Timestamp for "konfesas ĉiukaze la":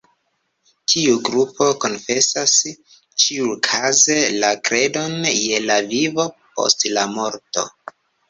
1.83-4.49